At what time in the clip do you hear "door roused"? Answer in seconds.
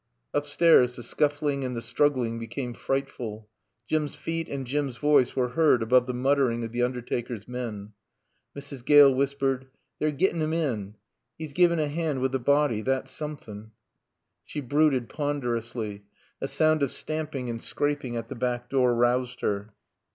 18.71-19.41